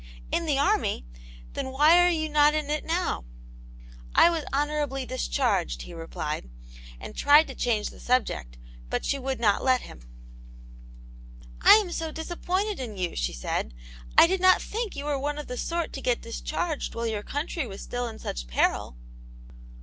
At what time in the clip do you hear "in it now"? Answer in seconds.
2.55-3.23